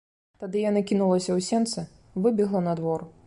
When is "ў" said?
1.35-1.47